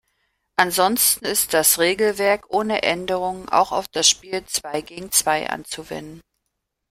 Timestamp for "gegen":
4.81-5.11